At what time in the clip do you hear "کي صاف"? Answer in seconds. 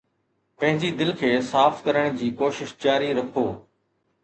1.19-1.85